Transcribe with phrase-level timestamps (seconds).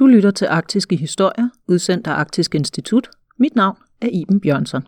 [0.00, 3.10] Du lytter til Arktiske Historier, udsendt af Arktisk Institut.
[3.38, 4.82] Mit navn er Iben Bjørnsson.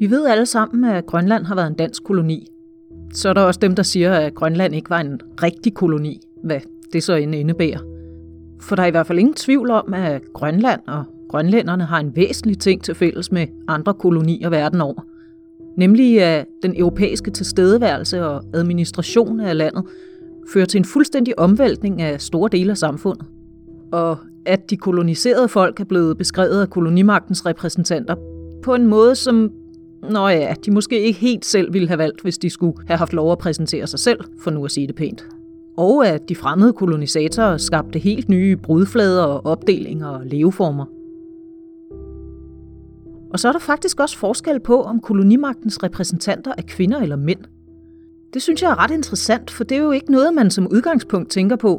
[0.00, 2.46] Vi ved alle sammen, at Grønland har været en dansk koloni.
[3.12, 6.60] Så er der også dem, der siger, at Grønland ikke var en rigtig koloni, hvad
[6.92, 7.80] det så end indebærer.
[8.60, 12.16] For der er i hvert fald ingen tvivl om, at Grønland og grønlænderne har en
[12.16, 15.02] væsentlig ting til fælles med andre kolonier verden over.
[15.76, 19.84] Nemlig at den europæiske tilstedeværelse og administration af landet
[20.52, 23.26] fører til en fuldstændig omvæltning af store dele af samfundet.
[23.92, 28.14] Og at de koloniserede folk er blevet beskrevet af kolonimagtens repræsentanter
[28.62, 29.50] på en måde, som
[30.10, 33.12] Nå ja, de måske ikke helt selv ville have valgt, hvis de skulle have haft
[33.12, 35.26] lov at præsentere sig selv, for nu at sige det pænt.
[35.76, 40.84] Og at de fremmede kolonisatorer skabte helt nye brudflader og opdelinger og leveformer.
[43.32, 47.40] Og så er der faktisk også forskel på, om kolonimagtens repræsentanter er kvinder eller mænd–
[48.34, 51.28] det synes jeg er ret interessant, for det er jo ikke noget, man som udgangspunkt
[51.36, 51.72] tænker på.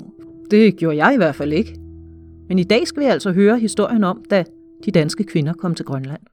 [0.53, 1.73] Det gjorde jeg i hvert fald ikke.
[2.49, 4.40] Men i dag skal vi altså høre historien om, da
[4.85, 6.24] de danske kvinder kom til Grønland.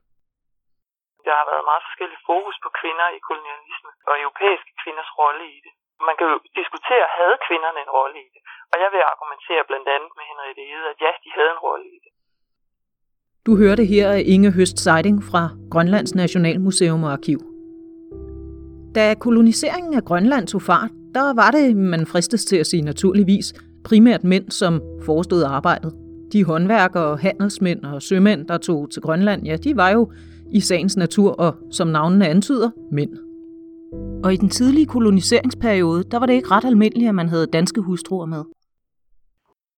[1.26, 5.58] Der har været meget forskellig fokus på kvinder i kolonialisme og europæiske kvinders rolle i
[5.64, 5.72] det.
[6.08, 8.42] Man kan jo diskutere, havde kvinderne en rolle i det?
[8.72, 11.86] Og jeg vil argumentere blandt andet med Henriette Ede, at ja, de havde en rolle
[11.96, 12.10] i det.
[13.46, 17.40] Du hørte her Inge Høst Seiding fra Grønlands Nationalmuseum og Arkiv.
[18.96, 23.54] Da koloniseringen af Grønland tog fart, der var det, man fristes til at sige naturligvis,
[23.84, 25.92] primært mænd, som forestod arbejdet.
[26.32, 30.12] De håndværkere, handelsmænd og sømænd, der tog til Grønland, ja, de var jo
[30.52, 33.10] i sagens natur og, som navnene antyder, mænd.
[34.24, 37.80] Og i den tidlige koloniseringsperiode, der var det ikke ret almindeligt, at man havde danske
[37.80, 38.42] hustruer med.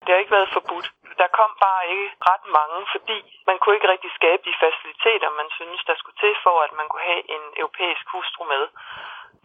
[0.00, 0.97] Det har ikke været forbudt.
[1.20, 5.48] Der kom bare ikke ret mange, fordi man kunne ikke rigtig skabe de faciliteter, man
[5.58, 8.64] synes, der skulle til for, at man kunne have en europæisk hustru med.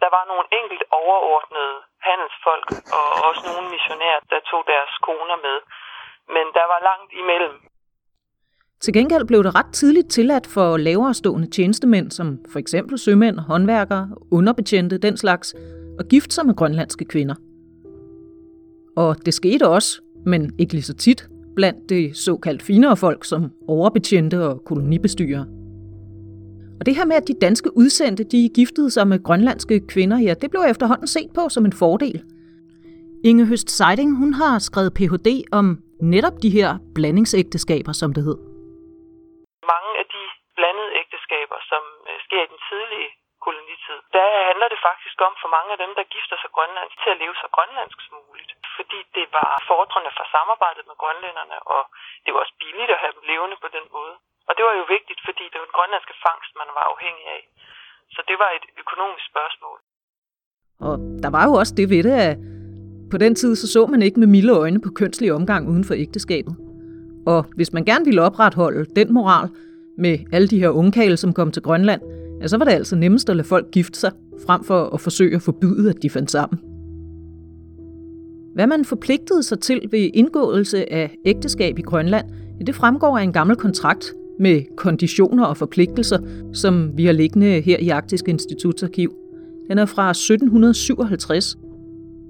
[0.02, 1.76] Der var nogle enkelt overordnede
[2.08, 5.58] handelsfolk og også nogle missionærer, der tog deres koner med.
[6.34, 7.56] Men der var langt imellem.
[8.84, 13.38] Til gengæld blev det ret tidligt tilladt for lavere stående tjenestemænd, som for eksempel sømænd,
[13.38, 15.54] håndværkere, underbetjente, den slags,
[16.00, 17.36] at gifte sig med grønlandske kvinder.
[18.96, 19.90] Og det skete også,
[20.26, 21.20] men ikke lige så tit,
[21.56, 25.44] blandt det såkaldt finere folk som overbetjente og kolonibestyrer.
[26.78, 30.34] Og det her med, at de danske udsendte de giftede sig med grønlandske kvinder, ja,
[30.42, 32.18] det blev efterhånden set på som en fordel.
[33.28, 35.28] Inge Høst Seiding, hun har skrevet Ph.D.
[35.58, 35.66] om
[36.14, 38.38] netop de her blandingsægteskaber, som det hed.
[39.72, 40.22] Mange af de
[40.56, 43.10] blandede ægteskaber, som øh, sker i den tidlige
[43.44, 47.10] kolonitid, der handler det faktisk om for mange af dem, der gifter sig grønlandsk, til
[47.14, 48.33] at leve så grønlandsk som muligt.
[48.78, 51.82] Fordi det var fordrende for samarbejdet med grønlænderne, og
[52.22, 54.14] det var også billigt at have dem levende på den måde.
[54.48, 57.42] Og det var jo vigtigt, fordi det var den grønlandske fangst, man var afhængig af.
[58.14, 59.76] Så det var et økonomisk spørgsmål.
[60.88, 62.36] Og der var jo også det ved det, at
[63.12, 65.94] på den tid så, så man ikke med milde øjne på kønslig omgang uden for
[65.94, 66.54] ægteskabet.
[67.26, 69.48] Og hvis man gerne ville opretholde den moral
[69.98, 72.02] med alle de her ungkale, som kom til Grønland,
[72.40, 74.12] ja, så var det altså nemmest at lade folk gifte sig,
[74.46, 76.73] frem for at forsøge at forbyde, at de fandt sammen.
[78.54, 82.26] Hvad man forpligtede sig til ved indgåelse af ægteskab i Grønland,
[82.66, 86.18] det fremgår af en gammel kontrakt med konditioner og forpligtelser,
[86.52, 89.14] som vi har liggende her i Arktisk Instituts arkiv.
[89.70, 91.56] Den er fra 1757.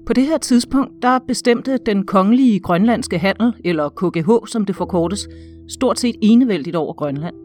[0.05, 5.27] På det her tidspunkt, der bestemte den kongelige grønlandske handel, eller KGH som det forkortes,
[5.67, 7.35] stort set enevældigt over Grønland.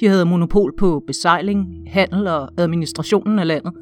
[0.00, 3.72] De havde monopol på besejling, handel og administrationen af landet.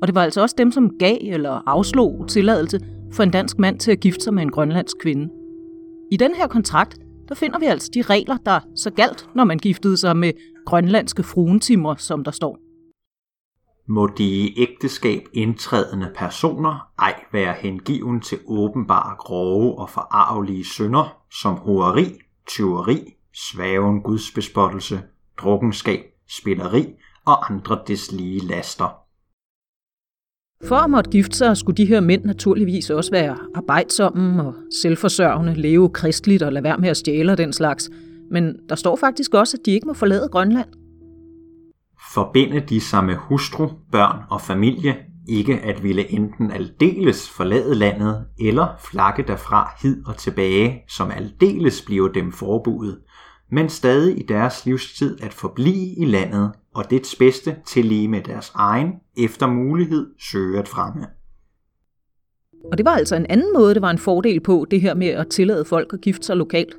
[0.00, 2.80] Og det var altså også dem, som gav eller afslog tilladelse
[3.12, 5.28] for en dansk mand til at gifte sig med en grønlandsk kvinde.
[6.12, 6.98] I den her kontrakt,
[7.28, 10.32] der finder vi altså de regler, der så galt, når man giftede sig med
[10.66, 12.58] grønlandske fruentimer, som der står.
[13.88, 21.22] Må de i ægteskab indtrædende personer ej være hengiven til åbenbare grove og forarvelige synder,
[21.40, 22.06] som horeri,
[22.46, 25.02] tyveri, svæven gudsbespottelse,
[25.38, 29.07] drukkenskab, spilleri og andre deslige laster.
[30.64, 35.54] For at måtte gifte sig, skulle de her mænd naturligvis også være arbejdsomme og selvforsørgende,
[35.54, 37.90] leve kristligt og lade være med at stjæle den slags.
[38.30, 40.68] Men der står faktisk også, at de ikke må forlade Grønland.
[42.14, 44.96] Forbinde de sig med hustru, børn og familie,
[45.28, 51.82] ikke at ville enten aldeles forlade landet, eller flakke derfra hid og tilbage, som aldeles
[51.82, 52.98] bliver dem forbudet,
[53.50, 58.22] men stadig i deres livstid at forblive i landet og dets bedste til lige med
[58.22, 61.06] deres egen, efter mulighed søge at fremme.
[62.72, 65.06] Og det var altså en anden måde, det var en fordel på, det her med
[65.06, 66.76] at tillade folk at gifte sig lokalt.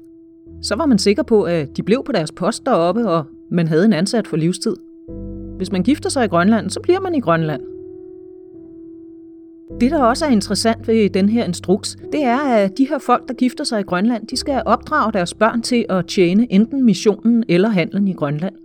[0.62, 3.86] Så var man sikker på, at de blev på deres post deroppe, og man havde
[3.86, 4.76] en ansat for livstid.
[5.58, 7.62] Hvis man gifter sig i Grønland, så bliver man i Grønland.
[9.82, 13.28] Det, der også er interessant ved den her instruks, det er, at de her folk,
[13.28, 17.44] der gifter sig i Grønland, de skal opdrage deres børn til at tjene enten missionen
[17.50, 18.56] eller handlen i Grønland.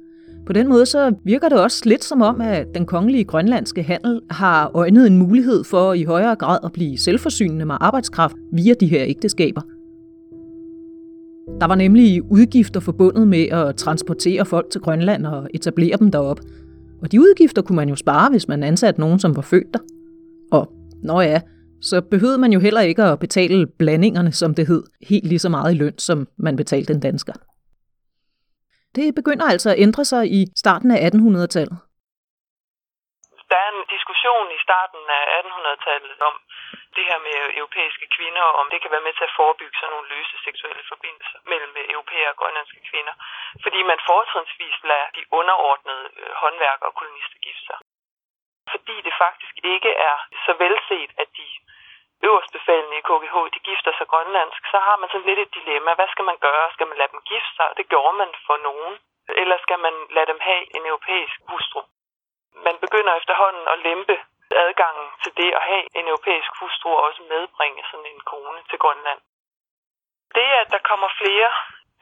[0.46, 4.20] På den måde så virker det også lidt som om, at den kongelige grønlandske handel
[4.30, 8.86] har øjnet en mulighed for i højere grad at blive selvforsynende med arbejdskraft via de
[8.86, 9.60] her ægteskaber.
[11.60, 16.40] Der var nemlig udgifter forbundet med at transportere folk til Grønland og etablere dem derop.
[17.02, 19.78] Og de udgifter kunne man jo spare, hvis man ansatte nogen, som var født der.
[20.52, 20.72] Og
[21.04, 21.40] Nå ja,
[21.80, 25.48] så behøvede man jo heller ikke at betale blandingerne, som det hed, helt lige så
[25.48, 27.32] meget i løn, som man betalte en dansker.
[28.98, 31.78] Det begynder altså at ændre sig i starten af 1800-tallet.
[33.50, 36.34] Der er en diskussion i starten af 1800-tallet om
[36.96, 39.92] det her med europæiske kvinder, og om det kan være med til at forebygge sådan
[39.94, 43.14] nogle løse seksuelle forbindelser mellem europæere og grønlandske kvinder.
[43.64, 47.78] Fordi man fortrinsvis lader de underordnede øh, håndværkere og kolonister gifte sig
[48.72, 51.46] fordi det faktisk ikke er så velset, at de
[52.28, 55.90] øverstbefalende i KGH, de gifter sig grønlandsk, så har man sådan lidt et dilemma.
[55.94, 56.66] Hvad skal man gøre?
[56.74, 57.68] Skal man lade dem gifte sig?
[57.78, 58.94] Det gjorde man for nogen.
[59.40, 61.80] Eller skal man lade dem have en europæisk hustru?
[62.66, 64.16] Man begynder efterhånden at lempe
[64.66, 68.78] adgangen til det at have en europæisk hustru og også medbringe sådan en kone til
[68.78, 69.20] Grønland.
[70.36, 71.50] Det, at der kommer flere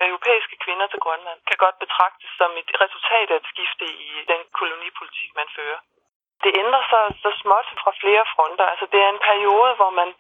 [0.01, 4.43] europæiske kvinder til Grønland, kan godt betragtes som et resultat af et skifte i den
[4.59, 5.79] kolonipolitik, man fører
[6.45, 8.67] det ændrer sig så småt fra flere fronter.
[8.73, 10.11] Altså det er en periode, hvor man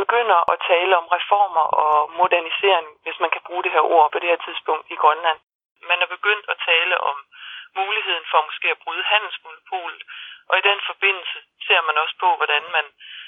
[0.00, 4.18] begynder at tale om reformer og modernisering, hvis man kan bruge det her ord på
[4.18, 5.38] det her tidspunkt i Grønland.
[5.90, 7.16] Man er begyndt at tale om
[7.80, 10.02] muligheden for måske at bryde handelsmonopolet,
[10.48, 12.86] og i den forbindelse ser man også på, hvordan man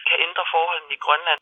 [0.08, 1.40] kan ændre forholdene i Grønland.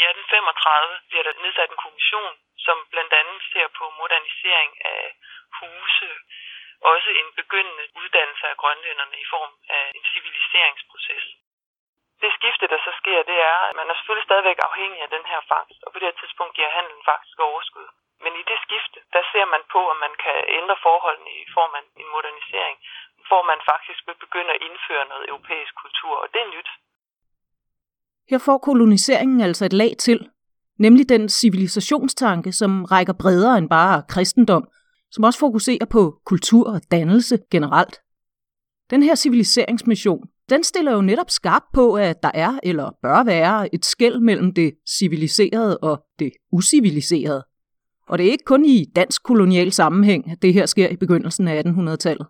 [0.00, 2.34] I 1835 bliver der nedsat en kommission,
[2.66, 5.02] som blandt andet ser på modernisering af
[5.58, 6.10] huse,
[6.92, 11.24] også en begyndende uddannelse af grønlænderne i form af en civiliseringsproces.
[12.22, 15.24] Det skifte, der så sker, det er, at man er selvfølgelig stadigvæk afhængig af den
[15.30, 17.88] her fangst, og på det her tidspunkt giver handelen faktisk overskud.
[18.24, 21.72] Men i det skifte, der ser man på, at man kan ændre forholdene i form
[21.78, 22.76] af en modernisering,
[23.28, 26.70] hvor man faktisk vil begynde at indføre noget europæisk kultur, og det er nyt.
[28.30, 30.18] Her får koloniseringen altså et lag til,
[30.84, 34.64] nemlig den civilisationstanke, som rækker bredere end bare kristendom,
[35.12, 37.96] som også fokuserer på kultur og dannelse generelt.
[38.90, 43.74] Den her civiliseringsmission, den stiller jo netop skarpt på, at der er eller bør være
[43.74, 47.44] et skæld mellem det civiliserede og det usiviliserede.
[48.08, 51.48] Og det er ikke kun i dansk kolonial sammenhæng, at det her sker i begyndelsen
[51.48, 52.26] af 1800-tallet.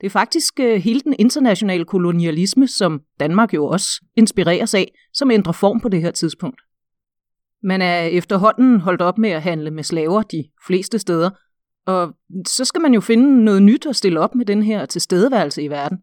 [0.00, 5.30] Det er faktisk øh, hele den internationale kolonialisme, som Danmark jo også inspireres af, som
[5.30, 6.60] ændrer form på det her tidspunkt.
[7.62, 11.30] Man er efterhånden holdt op med at handle med slaver de fleste steder,
[11.86, 12.14] og
[12.46, 15.68] så skal man jo finde noget nyt at stille op med den her tilstedeværelse i
[15.68, 15.98] verden.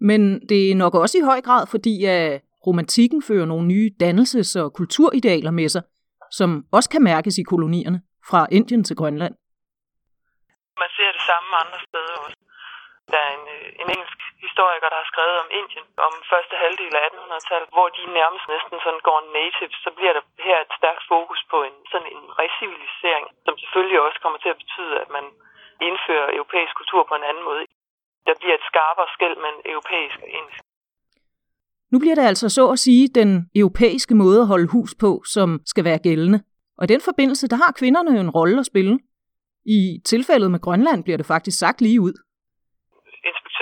[0.00, 4.60] Men det er nok også i høj grad, fordi at romantikken fører nogle nye dannelses-
[4.62, 5.82] og kulturidealer med sig,
[6.30, 9.34] som også kan mærkes i kolonierne fra Indien til Grønland.
[10.82, 12.38] Man ser det samme andre steder også.
[13.12, 16.92] Der er en, øh, en engelsk historiker, der har skrevet om Indien, om første halvdel
[16.98, 21.04] af 1800-tallet, hvor de nærmest næsten sådan går native, så bliver der her et stærkt
[21.12, 23.13] fokus på en sådan en recivilisering,
[24.24, 25.26] kommer til at betyde, at man
[25.88, 27.62] indfører europæisk kultur på en anden måde.
[28.26, 30.60] Der bliver et skarpere skæld mellem europæisk og indisk.
[31.92, 33.30] Nu bliver det altså så at sige den
[33.62, 36.38] europæiske måde at holde hus på, som skal være gældende.
[36.78, 38.94] Og i den forbindelse, der har kvinderne jo en rolle at spille.
[39.78, 39.80] I
[40.12, 42.14] tilfældet med Grønland bliver det faktisk sagt lige ud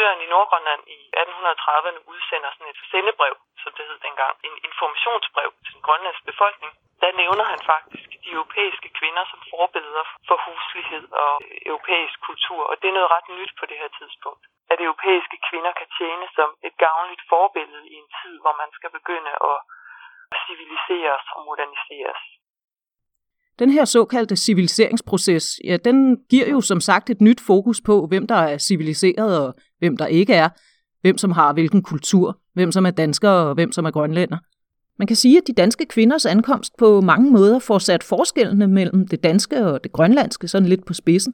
[0.02, 5.50] inspektøren i Nordgrønland i 1830'erne udsender sådan et sendebrev, som det hed dengang, en informationsbrev
[5.64, 6.73] til den grønlandske befolkning.
[7.02, 11.35] Der nævner han faktisk de europæiske kvinder som forbilleder for huslighed og
[11.71, 14.44] europæisk kultur, og det er noget ret nyt på det her tidspunkt.
[14.73, 18.90] At europæiske kvinder kan tjene som et gavnligt forbillede i en tid, hvor man skal
[18.99, 19.59] begynde at
[20.44, 22.23] civiliseres og moderniseres.
[23.59, 25.99] Den her såkaldte civiliseringsproces, ja, den
[26.30, 29.49] giver jo som sagt et nyt fokus på, hvem der er civiliseret og
[29.80, 30.49] hvem der ikke er,
[31.04, 34.38] hvem som har hvilken kultur, hvem som er dansker og hvem som er grønlænder.
[35.02, 39.00] Man kan sige, at de danske kvinders ankomst på mange måder får sat forskellene mellem
[39.12, 41.32] det danske og det grønlandske sådan lidt på spidsen.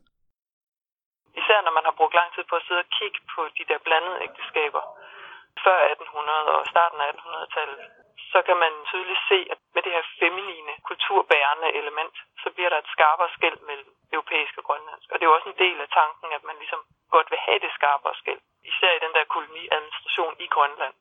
[1.40, 3.78] Især når man har brugt lang tid på at sidde og kigge på de der
[3.86, 4.82] blandede ægteskaber
[5.64, 7.78] før 1800 og starten af 1800-tallet,
[8.32, 12.78] så kan man tydeligt se, at med det her feminine, kulturbærende element, så bliver der
[12.80, 15.08] et skarpere skæld mellem europæisk og grønlandsk.
[15.10, 16.80] Og det er jo også en del af tanken, at man ligesom
[17.14, 18.40] godt vil have det skarpere skæld.
[18.70, 20.94] Især i den der koloniadministration i Grønland.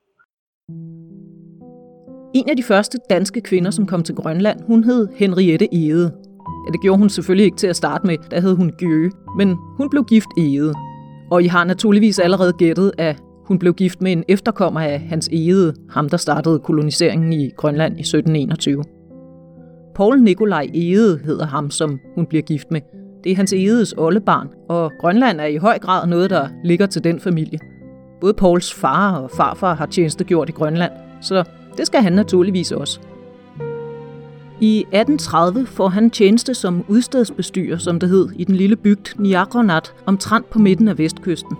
[2.38, 6.12] En af de første danske kvinder, som kom til Grønland, hun hed Henriette Ede.
[6.66, 9.56] Ja, det gjorde hun selvfølgelig ikke til at starte med, der hed hun Gøge, men
[9.76, 10.72] hun blev gift Ede.
[11.30, 13.16] Og I har naturligvis allerede gættet, at
[13.46, 17.96] hun blev gift med en efterkommer af Hans Ede, ham der startede koloniseringen i Grønland
[17.96, 18.84] i 1721.
[19.94, 22.80] Paul Nikolaj Ede hedder ham, som hun bliver gift med.
[23.24, 27.04] Det er Hans Edes oldebarn, og Grønland er i høj grad noget, der ligger til
[27.04, 27.58] den familie.
[28.20, 31.44] Både Pauls far og farfar har tjenestegjort i Grønland, så
[31.78, 33.00] det skal han naturligvis også.
[34.60, 39.94] I 1830 får han tjeneste som udstedsbestyrer, som det hed, i den lille bygd Niagronat,
[40.06, 41.56] omtrent på midten af vestkysten.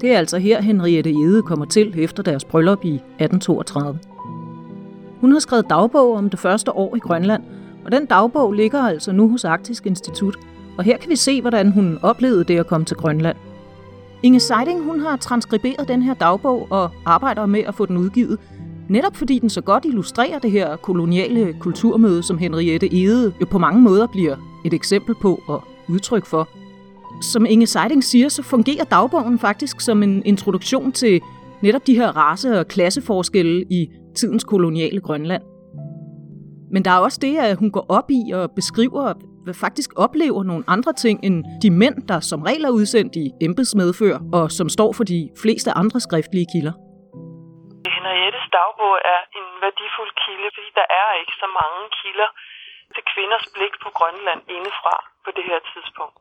[0.00, 3.98] Det er altså her Henriette Ede kommer til efter deres bryllup i 1832.
[5.20, 7.42] Hun har skrevet dagbog om det første år i Grønland,
[7.84, 10.36] og den dagbog ligger altså nu hos Arktisk Institut,
[10.78, 13.36] og her kan vi se, hvordan hun oplevede det at komme til Grønland.
[14.22, 18.38] Inge Seiding hun har transkriberet den her dagbog og arbejder med at få den udgivet,
[18.88, 23.58] netop fordi den så godt illustrerer det her koloniale kulturmøde, som Henriette Ede jo på
[23.58, 26.48] mange måder bliver et eksempel på og udtryk for.
[27.22, 31.20] Som Inge Seiding siger, så fungerer dagbogen faktisk som en introduktion til
[31.62, 35.42] netop de her race- og klasseforskelle i tidens koloniale Grønland.
[36.72, 39.12] Men der er også det, at hun går op i og beskriver,
[39.44, 43.30] hvad faktisk oplever nogle andre ting end de mænd, der som regel er udsendt i
[43.40, 46.72] embedsmedfør, og som står for de fleste andre skriftlige kilder.
[48.56, 52.28] Dagbog er en værdifuld kilde, fordi der er ikke så mange kilder
[52.94, 56.18] til kvinders blik på Grønland indefra på det her tidspunkt.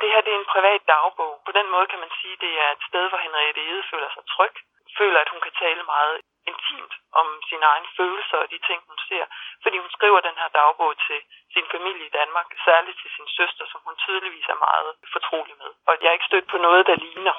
[0.00, 1.34] Det her det er en privat dagbog.
[1.46, 4.10] På den måde kan man sige, at det er et sted, hvor Henriette Ede føler
[4.14, 4.54] sig tryg,
[4.98, 6.16] føler, at hun kan tale meget
[6.50, 9.24] intimt om sine egne følelser og de ting, hun ser.
[9.62, 11.18] Fordi hun skriver den her dagbog til
[11.54, 15.70] sin familie i Danmark, særligt til sin søster, som hun tydeligvis er meget fortrolig med.
[15.88, 17.36] Og jeg er ikke stødt på noget, der ligner.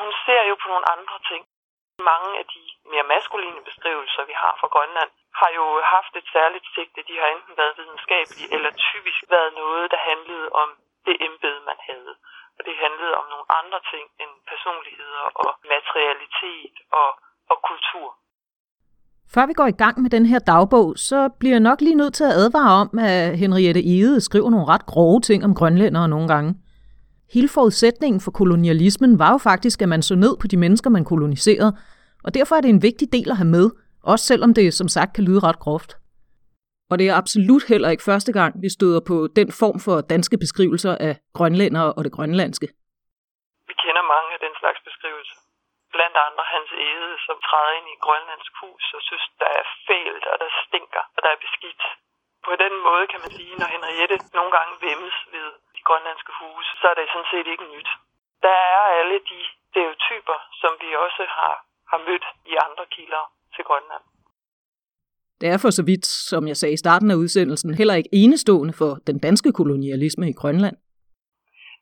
[0.00, 1.42] Hun ser jo på nogle andre ting.
[2.12, 6.66] Mange af de mere maskuline beskrivelser, vi har fra Grønland, har jo haft et særligt
[6.74, 7.00] sigte.
[7.10, 10.68] De har enten været videnskabelige, eller typisk været noget, der handlede om
[11.06, 12.12] det embede, man havde.
[12.56, 17.10] Og det handlede om nogle andre ting end personligheder og materialitet og,
[17.52, 18.08] og kultur.
[19.34, 22.14] Før vi går i gang med den her dagbog, så bliver jeg nok lige nødt
[22.14, 26.28] til at advare om, at Henriette Ede skriver nogle ret grove ting om grønlændere nogle
[26.28, 26.50] gange.
[27.34, 31.04] Hele forudsætningen for kolonialismen var jo faktisk, at man så ned på de mennesker, man
[31.04, 31.72] koloniserede,
[32.24, 33.66] og derfor er det en vigtig del at have med,
[34.12, 35.90] også selvom det som sagt kan lyde ret groft.
[36.90, 40.36] Og det er absolut heller ikke første gang, vi støder på den form for danske
[40.44, 42.68] beskrivelser af grønlændere og det grønlandske.
[43.70, 45.36] Vi kender mange af den slags beskrivelser.
[45.94, 50.24] Blandt andre Hans Ede, som træder ind i grønlandsk hus og synes, der er fælt,
[50.32, 51.82] og der stinker, og der er beskidt.
[52.46, 56.70] På den måde kan man sige, når Henriette nogle gange vemmes ved de grønlandske huse,
[56.80, 57.90] så er det sådan set ikke nyt.
[58.46, 61.54] Der er alle de stereotyper, som vi også har,
[61.90, 64.04] har mødt i andre kilder til Grønland.
[65.40, 68.74] Det er for så vidt, som jeg sagde i starten af udsendelsen, heller ikke enestående
[68.80, 70.76] for den danske kolonialisme i Grønland.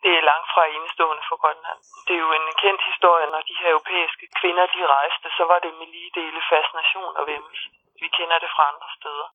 [0.05, 1.81] Det er langt fra enestående for Grønland.
[2.07, 5.59] Det er jo en kendt historie, når de her europæiske kvinder de rejste, så var
[5.65, 7.67] det med lige dele fascination og vemmelse.
[8.03, 9.29] Vi kender det fra andre steder.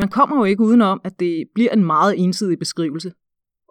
[0.00, 3.10] Man kommer jo ikke udenom, at det bliver en meget ensidig beskrivelse.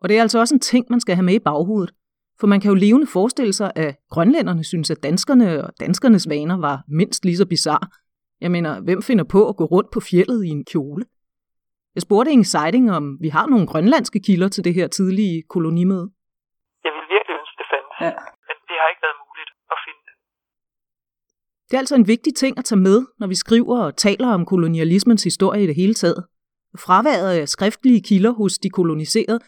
[0.02, 1.92] Og det er altså også en ting, man skal have med i baghovedet.
[2.42, 6.58] For man kan jo levende forestille sig, at grønlænderne synes, at danskerne og danskernes vaner
[6.58, 7.88] var mindst lige så bizarre,
[8.42, 11.06] jeg mener, hvem finder på at gå rundt på fjellet i en kjole?
[11.96, 16.08] Jeg spurgte Inge Seiding, om vi har nogle grønlandske kilder til det her tidlige kolonimøde.
[16.86, 17.98] Jeg vil virkelig ønske, det fandtes.
[18.06, 18.12] Ja.
[18.48, 20.14] Men det har ikke været muligt at finde det.
[21.68, 24.46] Det er altså en vigtig ting at tage med, når vi skriver og taler om
[24.46, 26.26] kolonialismens historie i det hele taget.
[26.86, 29.40] Fraværet af skriftlige kilder hos de koloniserede,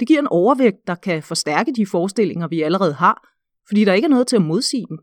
[0.00, 3.28] det giver en overvægt, der kan forstærke de forestillinger, vi allerede har,
[3.68, 4.98] fordi der ikke er noget til at modsige dem.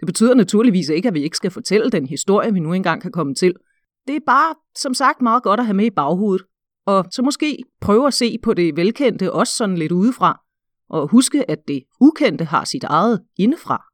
[0.00, 3.12] Det betyder naturligvis ikke, at vi ikke skal fortælle den historie, vi nu engang kan
[3.12, 3.54] komme til.
[4.06, 6.46] Det er bare, som sagt, meget godt at have med i baghovedet.
[6.86, 10.40] Og så måske prøve at se på det velkendte også sådan lidt udefra.
[10.88, 13.84] Og huske, at det ukendte har sit eget indefra.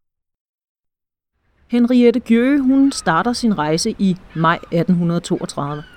[1.70, 5.95] Henriette Gjø, hun starter sin rejse i maj 1832.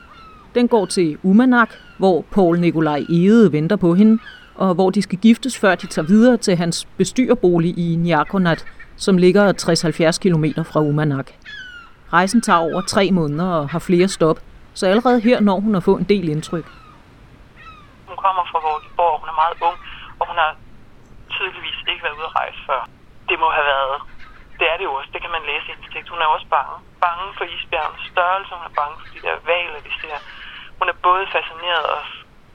[0.55, 4.23] Den går til Umanak, hvor Paul Nikolaj Ede venter på hende,
[4.55, 9.17] og hvor de skal giftes, før de tager videre til hans bestyrerbolig i Nyakonat, som
[9.17, 11.31] ligger 60-70 km fra Umanak.
[12.13, 14.39] Rejsen tager over tre måneder og har flere stop,
[14.73, 16.67] så allerede her når hun at få en del indtryk.
[18.07, 19.77] Hun kommer fra Vordingborg, hun er meget ung,
[20.19, 20.51] og hun har
[21.35, 22.81] tydeligvis ikke været ude at rejse før.
[23.29, 23.95] Det må have været,
[24.59, 26.09] det er det jo også, det kan man læse i hendes tekst.
[26.13, 26.75] Hun er også bange.
[27.05, 30.17] Bange for isbjergens størrelse, hun er bange for de der valer, vi ser.
[30.79, 32.01] Hun er både fascineret og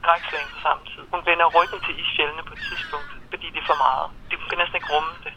[0.00, 1.02] skrækslagen på samme tid.
[1.12, 4.06] Hun vender ryggen til isfjellene på et tidspunkt, fordi det er for meget.
[4.30, 5.32] Det kan næsten ikke rumme det.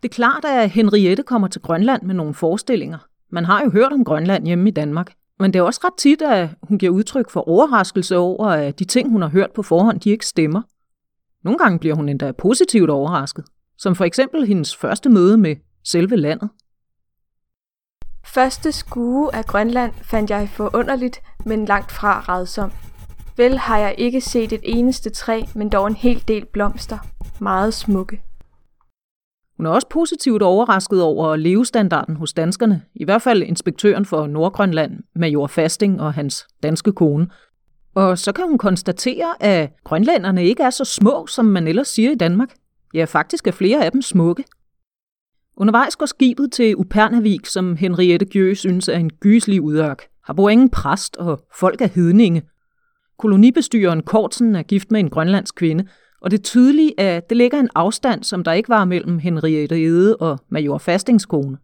[0.00, 2.98] Det er klart, at Henriette kommer til Grønland med nogle forestillinger.
[3.36, 5.08] Man har jo hørt om Grønland hjemme i Danmark.
[5.38, 8.84] Men det er også ret tit, at hun giver udtryk for overraskelse over, at de
[8.84, 10.62] ting, hun har hørt på forhånd, de ikke stemmer.
[11.44, 13.44] Nogle gange bliver hun endda positivt overrasket.
[13.78, 16.48] som for eksempel hendes første møde med selve landet.
[18.24, 22.72] Første skue af Grønland fandt jeg forunderligt, men langt fra redsom.
[23.36, 26.98] Vel har jeg ikke set et eneste træ, men dog en hel del blomster.
[27.38, 28.22] Meget smukke.
[29.56, 34.98] Hun er også positivt overrasket over levestandarden hos danskerne, i hvert fald inspektøren for Nordgrønland,
[35.14, 37.28] Major Fasting og hans danske kone.
[37.94, 42.10] Og så kan hun konstatere, at grønlænderne ikke er så små, som man ellers siger
[42.10, 42.48] i Danmark.
[42.94, 44.44] Ja, faktisk er flere af dem smukke.
[45.60, 50.02] Undervejs går skibet til Upernavik, som Henriette Gjø synes er en gyselig udørk.
[50.24, 52.42] Har bor ingen præst, og folk er hedninge.
[53.18, 55.84] Kolonibestyreren Kortsen er gift med en grønlandsk kvinde,
[56.22, 59.82] og det er tydeligt, at det ligger en afstand, som der ikke var mellem Henriette
[59.82, 61.58] Ede og Major Fastingskone.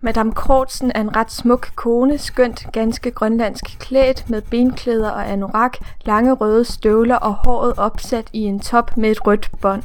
[0.00, 5.78] Madame Kortsen er en ret smuk kone, skønt ganske grønlandsk klædt med benklæder og anorak,
[6.04, 9.82] lange røde støvler og håret opsat i en top med et rødt bånd.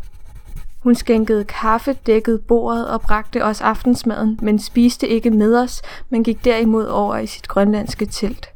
[0.83, 6.23] Hun skænkede kaffe, dækkede bordet og bragte os aftensmaden, men spiste ikke med os, men
[6.23, 8.49] gik derimod over i sit grønlandske telt.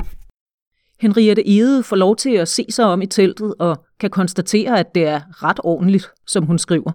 [0.99, 4.95] Henriette Ede får lov til at se sig om i teltet og kan konstatere, at
[4.95, 6.91] det er ret ordentligt, som hun skriver.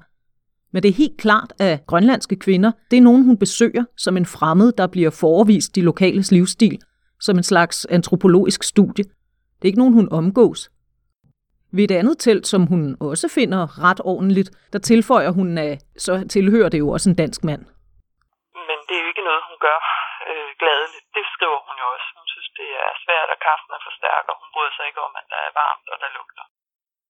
[0.72, 4.26] Men det er helt klart, at grønlandske kvinder, det er nogen, hun besøger som en
[4.26, 6.78] fremmed, der bliver forevist de lokales livsstil,
[7.20, 9.04] som en slags antropologisk studie.
[9.04, 10.70] Det er ikke nogen, hun omgås.
[11.76, 15.72] Ved et andet telt, som hun også finder ret ordentligt, der tilføjer hun, at
[16.06, 17.62] så tilhører det jo også en dansk mand.
[18.68, 19.80] Men det er jo ikke noget, hun gør
[20.30, 21.06] øh, gladeligt.
[21.16, 22.08] Det skriver hun jo også.
[22.18, 25.02] Hun synes, det er svært, at kaffen er for stærk, og hun bryder sig ikke
[25.06, 26.44] om, at der er varmt og der lugter.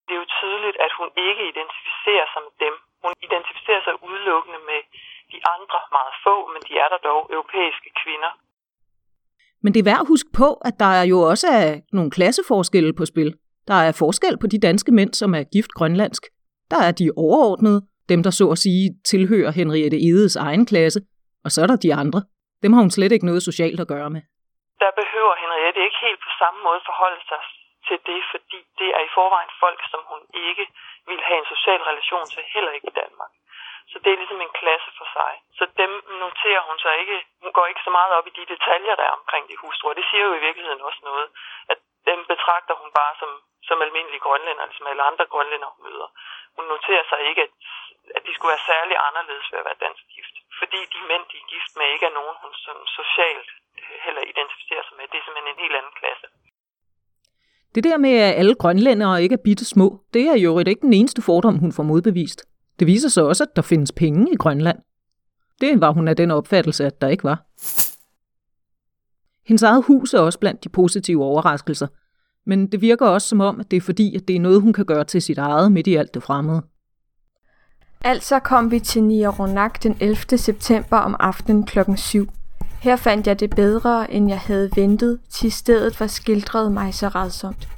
[0.06, 2.74] Det er jo tydeligt, at hun ikke identificerer sig med dem.
[3.04, 4.80] Hun identificerer sig udelukkende med
[5.32, 8.32] de andre meget få, men de er der dog, europæiske kvinder.
[9.62, 13.04] Men det er værd at huske på, at der jo også er nogle klasseforskelle på
[13.12, 13.30] spil.
[13.70, 16.22] Der er forskel på de danske mænd, som er gift grønlandsk.
[16.72, 17.80] Der er de overordnede,
[18.12, 21.00] dem der så at sige tilhører Henriette Edes egen klasse,
[21.44, 22.20] og så er der de andre.
[22.62, 24.22] Dem har hun slet ikke noget socialt at gøre med.
[24.82, 27.42] Der behøver Henriette ikke helt på samme måde forholde sig
[27.88, 30.64] til det, fordi det er i forvejen folk, som hun ikke
[31.10, 33.32] vil have en social relation til, heller ikke i Danmark.
[33.90, 35.32] Så det er ligesom en klasse for sig.
[35.58, 35.92] Så dem
[36.24, 39.18] noterer hun sig ikke, hun går ikke så meget op i de detaljer, der er
[39.20, 39.98] omkring de hustruer.
[39.98, 41.26] Det siger jo i virkeligheden også noget,
[41.72, 41.78] at
[42.10, 43.30] dem betragter hun bare som,
[43.70, 46.08] som almindelige grønlænder, altså som alle andre grønlænder, hun møder.
[46.56, 47.52] Hun noterer sig ikke, at,
[48.16, 50.34] at de skulle være særlig anderledes ved at være dansk gift.
[50.60, 54.22] Fordi de mænd, de er gift med, ikke er nogen, hun som socialt øh, heller
[54.32, 55.04] identificerer sig med.
[55.10, 56.26] Det er simpelthen en helt anden klasse.
[57.74, 60.96] Det der med, at alle grønlændere ikke er bitte små, det er jo ikke den
[61.00, 62.40] eneste fordom, hun får modbevist.
[62.78, 64.78] Det viser sig også, at der findes penge i Grønland.
[65.60, 67.38] Det var hun af den opfattelse, at der ikke var.
[69.48, 71.88] Hendes eget hus er også blandt de positive overraskelser,
[72.46, 74.72] men det virker også som om, at det er fordi, at det er noget, hun
[74.72, 76.62] kan gøre til sit eget midt i alt det fremmede.
[78.04, 80.38] Altså kom vi til Niaronak den 11.
[80.38, 82.28] september om aftenen klokken 7.
[82.80, 87.08] Her fandt jeg det bedre, end jeg havde ventet, til stedet var skildret mig så
[87.08, 87.68] redsomt.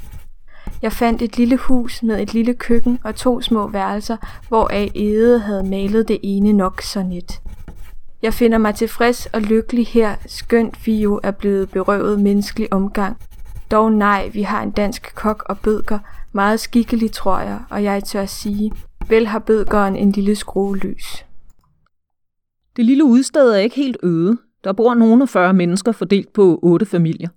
[0.82, 4.16] Jeg fandt et lille hus med et lille køkken og to små værelser,
[4.48, 7.40] hvoraf Ede havde malet det ene nok så net.
[8.22, 13.16] Jeg finder mig tilfreds og lykkelig her, skønt vi jo er blevet berøvet menneskelig omgang.
[13.72, 15.98] Dog nej, vi har en dansk kok og bødker,
[16.32, 18.72] meget skikkelig tror jeg, og jeg tør sige,
[19.08, 21.24] vel har bødgeren en lille skruelys.
[22.76, 24.36] Det lille udsted er ikke helt øde.
[24.64, 27.28] Der bor nogle 40 mennesker fordelt på otte familier.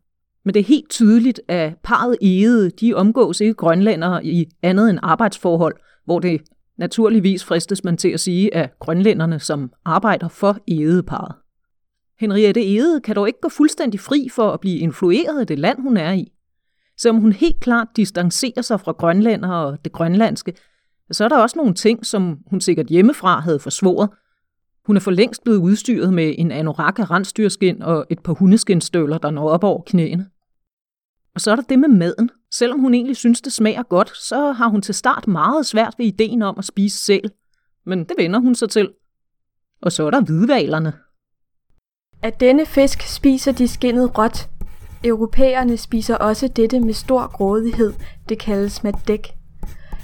[0.45, 4.99] Men det er helt tydeligt, at parret Ede, de omgås ikke grønlændere i andet end
[5.03, 6.41] arbejdsforhold, hvor det
[6.77, 11.35] naturligvis fristes man til at sige, at grønlænderne, som arbejder for Edeparret.
[12.19, 15.81] Henriette Ede kan dog ikke gå fuldstændig fri for at blive influeret af det land,
[15.81, 16.31] hun er i.
[16.97, 20.53] Selvom hun helt klart distancerer sig fra grønlænder og det grønlandske,
[21.11, 24.09] så er der også nogle ting, som hun sikkert hjemmefra havde forsvoret.
[24.85, 29.17] Hun er for længst blevet udstyret med en anorak af rensdyrskin og et par hundeskinstøvler,
[29.17, 30.29] der når op over knæene.
[31.35, 32.29] Og så er der det med maden.
[32.51, 36.05] Selvom hun egentlig synes, det smager godt, så har hun til start meget svært ved
[36.05, 37.31] ideen om at spise selv.
[37.85, 38.91] Men det vender hun sig til.
[39.81, 40.93] Og så er der hvidvalerne.
[42.25, 44.49] At denne fisk spiser de skinnet råt.
[45.03, 47.93] Europæerne spiser også dette med stor grådighed.
[48.29, 49.27] Det kaldes madæk.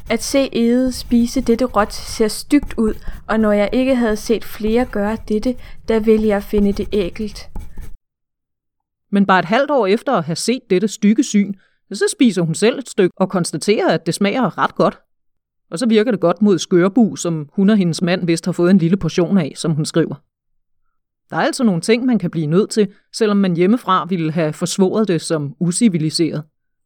[0.10, 2.94] At se Ede spise dette råt ser stygt ud,
[3.28, 5.56] og når jeg ikke havde set flere gøre dette,
[5.88, 7.50] der ville jeg finde det ægelt.
[9.12, 11.54] Men bare et halvt år efter at have set dette stykke syn,
[11.94, 15.00] så spiser hun selv et stykke og konstaterer, at det smager ret godt.
[15.72, 18.72] Og så virker det godt mod skørbu, som hun og hendes mand vist har fået
[18.72, 20.16] en lille portion af, som hun skriver.
[21.32, 24.54] Der er altså nogle ting, man kan blive nødt til, selvom man hjemmefra ville have
[24.54, 26.44] forsvoret det som usiviliseret.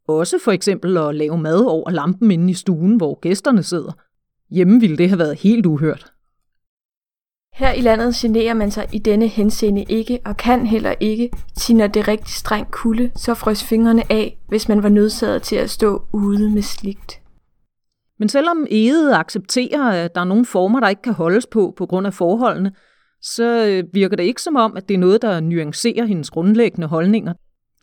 [0.08, 3.92] Også for eksempel at lave mad over lampen inde i stuen, hvor gæsterne sidder.
[4.50, 6.12] Hjemme ville det have været helt uhørt.
[7.54, 11.32] Her i landet generer man sig i denne henseende ikke og kan heller ikke,
[11.70, 15.70] når det rigtig streng kulde, så frøs fingrene af, hvis man var nødsaget til at
[15.70, 17.22] stå ude med sligt.
[18.20, 21.86] Men selvom Ede accepterer, at der er nogle former, der ikke kan holdes på på
[21.86, 22.72] grund af forholdene,
[23.26, 26.88] så øh, virker det ikke som om, at det er noget, der nuancerer hendes grundlæggende
[26.88, 27.34] holdninger.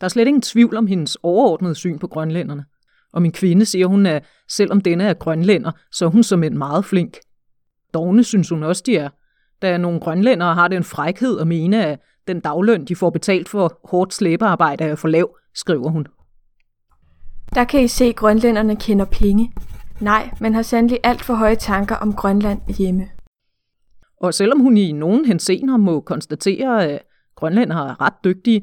[0.01, 2.65] Der er slet ingen tvivl om hendes overordnede syn på grønlænderne.
[3.13, 6.57] Og min kvinde siger hun, at selvom denne er grønlænder, så er hun som en
[6.57, 7.17] meget flink.
[7.93, 9.09] Dogne synes hun også, de er.
[9.61, 13.79] Da nogle grønlændere har den frækhed at mene, at den dagløn, de får betalt for
[13.89, 16.07] hårdt slæbearbejde, er for lav, skriver hun.
[17.55, 19.53] Der kan I se, at grønlænderne kender penge.
[19.99, 23.07] Nej, man har sandelig alt for høje tanker om Grønland hjemme.
[24.25, 27.01] Og selvom hun i nogen hensener må konstatere, at
[27.35, 28.61] grønlændere er ret dygtige,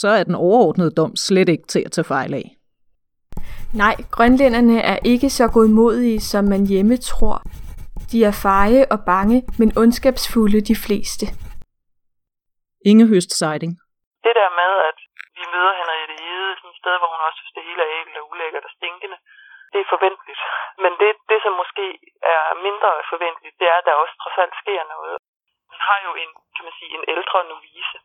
[0.00, 2.46] så er den overordnede dom slet ikke til at tage fejl af.
[3.82, 7.36] Nej, grønlænderne er ikke så godmodige, som man hjemme tror.
[8.12, 11.26] De er feje og bange, men ondskabsfulde de fleste.
[12.90, 13.74] Inge Høst Seiding.
[14.26, 14.98] Det der med, at
[15.38, 18.16] vi møder Henriette Hede sådan et sted, hvor hun også synes, det hele er ægelt
[18.20, 19.16] og ulækkert og stinkende,
[19.72, 20.42] det er forventeligt.
[20.82, 21.86] Men det, det, som måske
[22.22, 25.16] er mindre forventeligt, det er, at der også trods alt sker noget.
[25.70, 27.98] Hun har jo en, kan man sige, en ældre novise,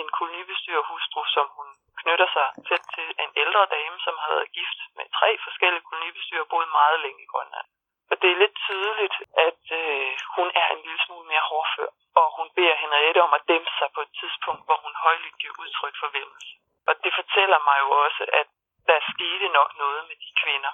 [0.00, 1.68] en kolonibestyrerhustru, som hun
[2.00, 6.50] knytter sig tæt til en ældre dame, som har været gift med tre forskellige kolonibestyrer
[6.50, 7.68] boet meget længe i Grønland.
[8.10, 12.26] Og det er lidt tydeligt, at øh, hun er en lille smule mere hårdfør, og
[12.36, 15.94] hun beder Henriette om at dæmpe sig på et tidspunkt, hvor hun højlydt giver udtryk
[16.00, 16.52] for vemmelse.
[16.88, 18.48] Og det fortæller mig jo også, at
[18.88, 20.72] der skete nok noget med de kvinder.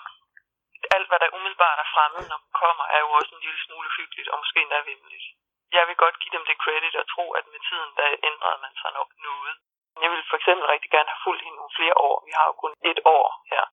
[1.09, 3.89] Alt, hvad der umiddelbart er fremme, når man kommer, er jo også en lille smule
[3.99, 5.27] hyggeligt og måske endda vimmeligt.
[5.77, 8.75] Jeg vil godt give dem det credit og tro, at med tiden, der ændrede man
[8.83, 9.55] sig nok noget.
[10.03, 12.17] Jeg vil for eksempel rigtig gerne have fulgt hende nogle flere år.
[12.29, 13.65] Vi har jo kun et år her.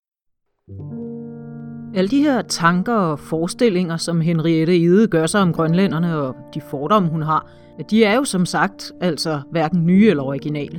[1.98, 6.60] Alle de her tanker og forestillinger, som Henriette Ide gør sig om grønlænderne og de
[6.70, 7.42] fordomme, hun har,
[7.92, 10.78] de er jo som sagt altså hverken nye eller originale.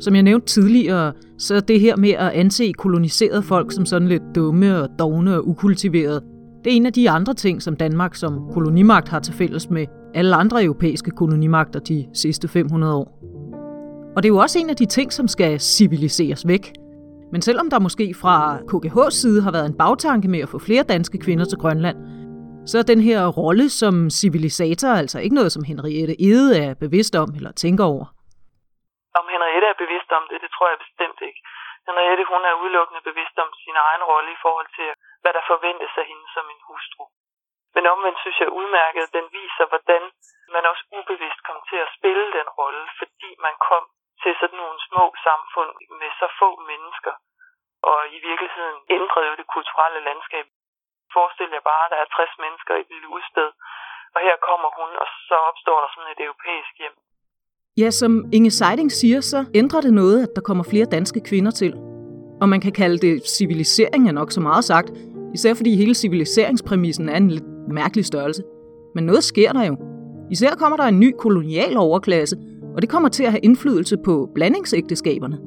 [0.00, 4.08] Som jeg nævnte tidligere, så er det her med at anse koloniserede folk som sådan
[4.08, 6.20] lidt dumme og dogne og ukultiverede,
[6.64, 9.86] det er en af de andre ting, som Danmark som kolonimagt har til fælles med
[10.14, 13.18] alle andre europæiske kolonimagter de sidste 500 år.
[14.16, 16.72] Og det er jo også en af de ting, som skal civiliseres væk.
[17.32, 20.82] Men selvom der måske fra KGH's side har været en bagtanke med at få flere
[20.88, 21.96] danske kvinder til Grønland,
[22.66, 27.16] så er den her rolle som civilisator altså ikke noget, som Henriette Ede er bevidst
[27.16, 28.19] om eller tænker over.
[29.70, 31.40] Er bevidst om det, det tror jeg bestemt ikke.
[31.86, 34.90] Henriette hun er udelukkende bevidst om sin egen rolle i forhold til,
[35.22, 37.04] hvad der forventes af hende som en hustru.
[37.74, 40.02] Men omvendt synes jeg udmærket, at den viser, hvordan
[40.54, 43.84] man også ubevidst kom til at spille den rolle, fordi man kom
[44.22, 47.14] til sådan nogle små samfund med så få mennesker,
[47.82, 50.46] og i virkeligheden ændrede det kulturelle landskab.
[51.12, 53.48] Forestil jer bare, at der er 60 mennesker i et lille udsted,
[54.14, 56.96] og her kommer hun, og så opstår der sådan et europæisk hjem.
[57.78, 61.50] Ja, som Inge Seiding siger, så ændrer det noget, at der kommer flere danske kvinder
[61.50, 61.72] til.
[62.42, 64.88] Og man kan kalde det civilisering er nok så meget sagt,
[65.36, 68.42] især fordi hele civiliseringspræmissen er en lidt mærkelig størrelse.
[68.94, 69.74] Men noget sker der jo.
[70.34, 72.36] Især kommer der en ny kolonial overklasse,
[72.74, 75.38] og det kommer til at have indflydelse på blandingsægteskaberne.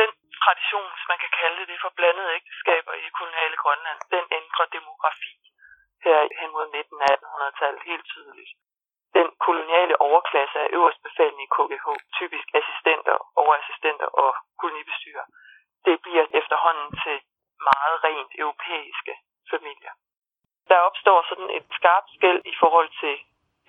[0.00, 0.10] Den
[0.44, 5.34] tradition, hvis man kan kalde det for blandede ægteskaber i koloniale Grønland, den ændrer demografi
[6.06, 8.52] her hen mod 1900-1800-tallet helt tydeligt.
[9.14, 11.86] Den koloniale overklasse er øverstbefalende i KGH,
[12.18, 15.24] typisk assistenter, overassistenter og kolonibestyrer.
[15.84, 17.16] Det bliver efterhånden til
[17.70, 19.14] meget rent europæiske
[19.50, 19.92] familier.
[20.68, 23.14] Der opstår sådan et skarpt skæld i forhold til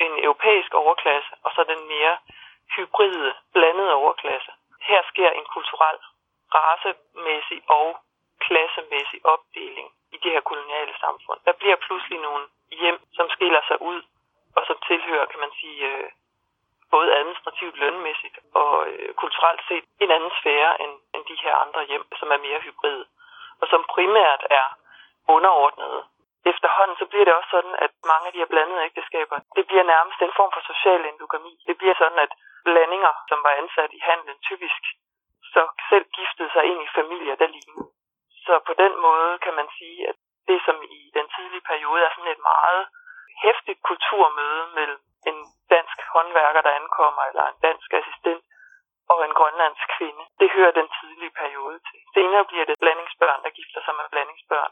[0.06, 2.18] en europæisk overklasse, og så den mere
[2.76, 4.52] hybride, blandede overklasse.
[4.82, 5.98] Her sker en kulturel,
[6.56, 7.98] racemæssig og
[8.46, 11.40] klassemæssig opdeling i de her koloniale samfund.
[11.46, 14.02] Der bliver pludselig nogle hjem, som skiller sig ud,
[14.60, 16.10] og som tilhører, kan man sige, øh,
[16.92, 21.82] både administrativt lønmæssigt og øh, kulturelt set en anden sfære end, end de her andre
[21.90, 23.06] hjem, som er mere hybride,
[23.62, 24.68] og som primært er
[25.28, 26.02] underordnede
[26.46, 29.86] efterhånden så bliver det også sådan, at mange af de her blandede ægteskaber, det bliver
[29.94, 31.54] nærmest en form for social endogami.
[31.68, 32.32] Det bliver sådan, at
[32.68, 34.82] blandinger, som var ansat i handlen typisk,
[35.54, 37.88] så selv giftede sig ind i familier, der lignede.
[38.46, 40.16] Så på den måde kan man sige, at
[40.50, 42.84] det som i den tidlige periode er sådan et meget
[43.46, 45.00] hæftigt kulturmøde mellem
[45.30, 45.38] en
[45.74, 48.44] dansk håndværker, der ankommer, eller en dansk assistent,
[49.14, 50.24] og en grønlandsk kvinde.
[50.42, 52.00] Det hører den tidlige periode til.
[52.16, 54.72] Senere bliver det blandingsbørn, der gifter sig med blandingsbørn.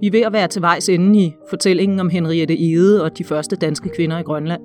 [0.00, 3.24] Vi er ved at være til vejs ende i fortællingen om Henriette Ede og de
[3.30, 4.62] første danske kvinder i Grønland.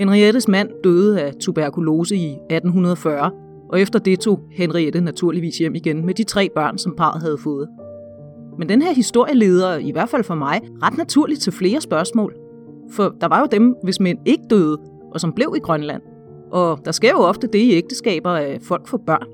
[0.00, 3.30] Henriettes mand døde af tuberkulose i 1840,
[3.72, 7.38] og efter det tog Henriette naturligvis hjem igen med de tre børn, som parret havde
[7.44, 7.66] fået.
[8.58, 12.34] Men den her historie leder, i hvert fald for mig, ret naturligt til flere spørgsmål.
[12.90, 14.78] For der var jo dem, hvis mænd ikke døde,
[15.12, 16.02] og som blev i Grønland.
[16.52, 19.26] Og der sker jo ofte det i ægteskaber, at folk får børn.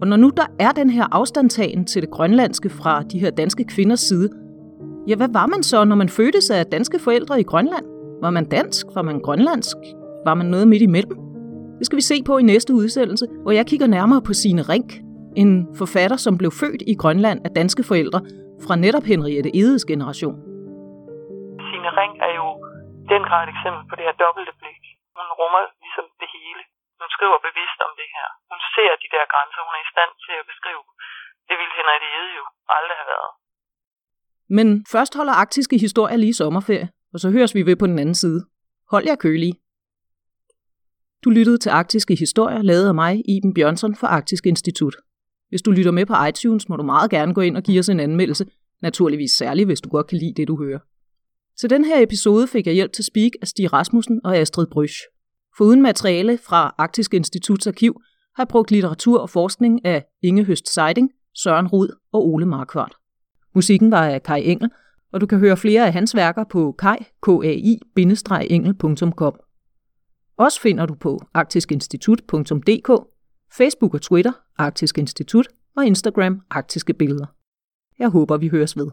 [0.00, 3.64] Og når nu der er den her afstandtagen til det grønlandske fra de her danske
[3.64, 4.28] kvinders side,
[5.08, 7.84] ja, hvad var man så, når man fødtes af danske forældre i Grønland?
[8.22, 8.86] Var man dansk?
[8.94, 9.76] Var man grønlandsk?
[10.24, 11.16] Var man noget midt imellem?
[11.78, 15.00] Det skal vi se på i næste udsendelse, hvor jeg kigger nærmere på Sine Rink,
[15.36, 18.20] en forfatter, som blev født i Grønland af danske forældre
[18.66, 20.36] fra netop Henriette Edes generation.
[21.68, 22.46] Sine Ring er jo
[23.12, 24.82] den grad et eksempel på det her dobbelte blik.
[25.18, 26.62] Hun rummer ligesom det hele.
[27.00, 28.28] Hun skriver bevidst om det her.
[28.50, 29.60] Hun ser de der grænser.
[29.66, 30.82] Hun er i stand til at beskrive.
[31.48, 32.44] Det ville Henriette Ede jo
[32.76, 33.30] aldrig have været.
[34.56, 38.18] Men først holder arktiske historier lige sommerferie, og så høres vi ved på den anden
[38.24, 38.40] side.
[38.92, 39.54] Hold jer kølige.
[41.24, 44.96] Du lyttede til Arktiske Historier, lavet af mig, Iben Bjørnsson fra Arktisk Institut.
[45.50, 47.88] Hvis du lytter med på iTunes, må du meget gerne gå ind og give os
[47.88, 48.46] en anmeldelse,
[48.82, 50.78] naturligvis særligt, hvis du godt kan lide det, du hører.
[51.60, 55.00] Til den her episode fik jeg hjælp til speak af Stig Rasmussen og Astrid Brysch.
[55.58, 58.00] For uden materiale fra Arktisk Instituts arkiv
[58.36, 62.94] har jeg brugt litteratur og forskning af Inge Høst Seiding, Søren Rud og Ole Markvart.
[63.54, 64.70] Musikken var af Kai Engel,
[65.12, 69.34] og du kan høre flere af hans værker på kai-engel.com.
[70.36, 73.09] Også finder du på arktiskinstitut.dk,
[73.52, 77.26] Facebook og Twitter Arktisk Institut og Instagram Arktiske Billeder.
[77.98, 78.90] Jeg håber, vi høres ved.